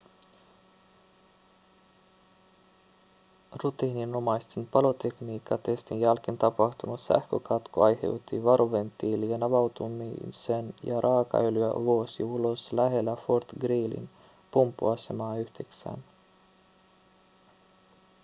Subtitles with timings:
[3.63, 14.09] rutiininomaisen palotekniikkatestin jälkeen tapahtunut sähkökatko aiheutti varoventtiilien avautumisen ja raakaöljyä vuosi ulos lähellä fort greelyn
[14.51, 16.03] pumppuasemaa 9